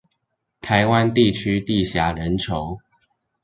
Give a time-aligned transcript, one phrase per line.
[0.61, 2.79] 台灣地區地狹人稠